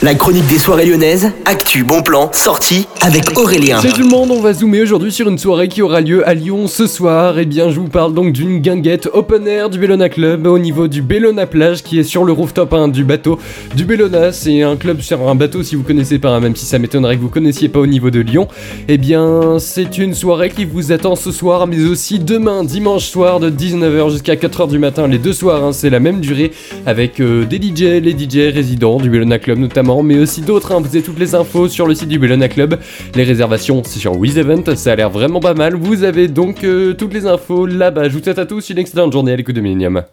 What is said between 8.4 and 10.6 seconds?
guinguette open air du Bellona Club au